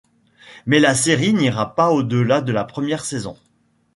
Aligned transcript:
Mais 0.65 0.79
la 0.79 0.95
série 0.95 1.31
n'ira 1.31 1.75
pas 1.75 1.91
au-delà 1.91 2.41
de 2.41 2.51
la 2.51 2.63
première 2.63 3.05
saison. 3.05 3.37